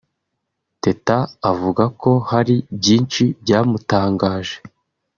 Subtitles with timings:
[0.81, 1.17] Teta
[1.51, 4.55] avuga ko hari byinshi byamutangaje